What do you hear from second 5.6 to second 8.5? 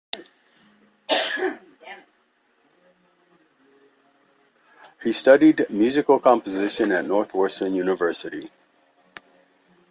musical composition at Northwestern University.